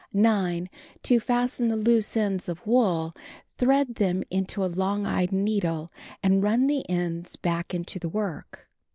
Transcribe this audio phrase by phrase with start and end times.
[0.13, 0.67] 9.
[1.03, 3.15] To fasten the loose ends of wool,
[3.59, 5.89] thread them into a long eyed needle
[6.23, 8.67] and run the ends back into the work.